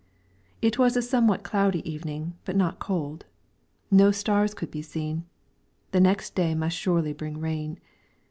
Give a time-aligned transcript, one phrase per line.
[0.63, 3.27] It was a somewhat cloudy evening but not cold;
[3.91, 5.25] no stars could be seen;
[5.91, 7.79] the next day must surely bring rain.